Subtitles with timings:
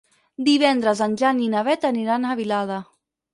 [0.45, 2.81] Divendres en Jan i na Beth aniran a Vilada.